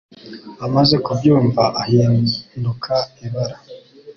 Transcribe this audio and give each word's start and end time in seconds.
Amaze 0.65 0.95
kubyumva 1.05 1.63
ahinduka 1.81 2.93
ibara 3.25 3.57